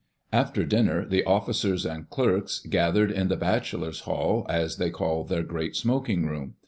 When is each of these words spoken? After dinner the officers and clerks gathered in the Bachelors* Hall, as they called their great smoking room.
After 0.33 0.65
dinner 0.65 1.05
the 1.05 1.23
officers 1.25 1.85
and 1.85 2.09
clerks 2.09 2.57
gathered 2.67 3.11
in 3.11 3.27
the 3.27 3.37
Bachelors* 3.37 3.99
Hall, 3.99 4.47
as 4.49 4.77
they 4.77 4.89
called 4.89 5.29
their 5.29 5.43
great 5.43 5.75
smoking 5.75 6.25
room. 6.25 6.55